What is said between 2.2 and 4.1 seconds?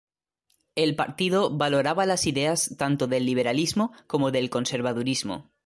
ideas tanto del liberalismo